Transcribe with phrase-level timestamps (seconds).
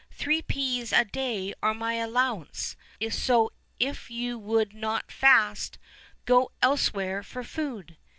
[0.09, 2.75] three peas a day are my allowance;
[3.11, 5.77] so if you would not fast,
[6.25, 7.97] go elsewhere for food."